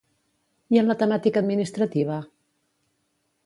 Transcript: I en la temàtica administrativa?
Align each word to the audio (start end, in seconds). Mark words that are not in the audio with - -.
I 0.75 0.79
en 0.83 0.87
la 0.91 0.95
temàtica 1.03 1.43
administrativa? 1.45 2.19